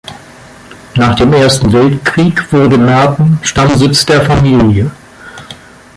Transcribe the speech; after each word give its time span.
Nach 0.95 1.13
dem 1.15 1.31
Ersten 1.31 1.71
Weltkrieg 1.73 2.51
wurde 2.51 2.75
Merten 2.79 3.37
Stammsitz 3.43 4.03
der 4.03 4.25
Familie. 4.25 4.89